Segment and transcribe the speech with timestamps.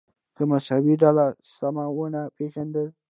[0.35, 1.25] که مذهبي ډله
[1.57, 2.85] سمه ونه پېژنو.